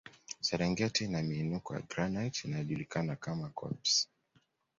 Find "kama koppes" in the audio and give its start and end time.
3.15-4.07